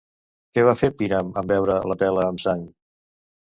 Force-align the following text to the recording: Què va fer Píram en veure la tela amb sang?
Què 0.55 0.63
va 0.67 0.71
fer 0.79 0.89
Píram 1.01 1.29
en 1.41 1.51
veure 1.51 1.77
la 1.93 1.99
tela 2.05 2.25
amb 2.31 2.43
sang? 2.47 2.65